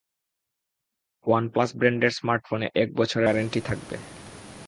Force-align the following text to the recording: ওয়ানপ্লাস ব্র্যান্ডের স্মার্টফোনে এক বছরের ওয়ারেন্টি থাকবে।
ওয়ানপ্লাস 1.25 1.69
ব্র্যান্ডের 1.79 2.13
স্মার্টফোনে 2.19 2.67
এক 2.75 2.89
বছরের 2.95 3.25
ওয়ারেন্টি 3.25 3.59
থাকবে। 3.67 3.95